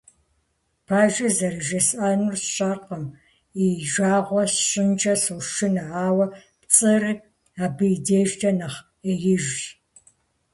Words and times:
Пэжыр 0.85 1.31
зэрыжесӏэнур 1.37 2.35
сщӀэркъым, 2.41 3.05
и 3.63 3.65
жагъуэ 3.91 4.43
сщӀынкӀэ 4.53 5.13
сошынэ, 5.23 5.83
ауэ 6.05 6.25
пцӀыр 6.61 7.03
абы 7.63 7.85
и 7.93 7.97
дежкӏэ 8.05 8.51
нэхъ 8.57 8.79
Ӏеижщ. 9.03 9.59